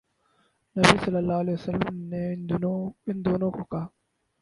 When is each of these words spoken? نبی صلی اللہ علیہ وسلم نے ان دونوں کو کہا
نبی 0.75 0.95
صلی 1.03 1.17
اللہ 1.17 1.37
علیہ 1.43 1.53
وسلم 1.53 1.95
نے 2.09 2.23
ان 2.33 3.23
دونوں 3.25 3.51
کو 3.51 3.63
کہا 3.63 3.85